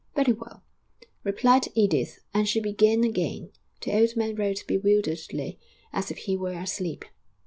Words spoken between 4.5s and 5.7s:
bewilderedly,